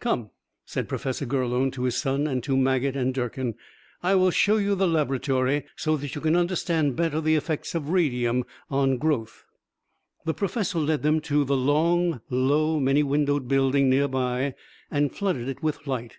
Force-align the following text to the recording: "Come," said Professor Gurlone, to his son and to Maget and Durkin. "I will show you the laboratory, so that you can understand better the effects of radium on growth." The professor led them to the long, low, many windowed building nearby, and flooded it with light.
"Come," 0.00 0.30
said 0.64 0.88
Professor 0.88 1.26
Gurlone, 1.26 1.70
to 1.72 1.82
his 1.82 1.94
son 1.98 2.26
and 2.26 2.42
to 2.44 2.56
Maget 2.56 2.96
and 2.96 3.12
Durkin. 3.12 3.54
"I 4.02 4.14
will 4.14 4.30
show 4.30 4.56
you 4.56 4.74
the 4.74 4.88
laboratory, 4.88 5.66
so 5.76 5.98
that 5.98 6.14
you 6.14 6.22
can 6.22 6.36
understand 6.36 6.96
better 6.96 7.20
the 7.20 7.34
effects 7.36 7.74
of 7.74 7.90
radium 7.90 8.44
on 8.70 8.96
growth." 8.96 9.44
The 10.24 10.32
professor 10.32 10.78
led 10.78 11.02
them 11.02 11.20
to 11.28 11.44
the 11.44 11.54
long, 11.58 12.22
low, 12.30 12.80
many 12.80 13.02
windowed 13.02 13.46
building 13.46 13.90
nearby, 13.90 14.54
and 14.90 15.14
flooded 15.14 15.50
it 15.50 15.62
with 15.62 15.86
light. 15.86 16.16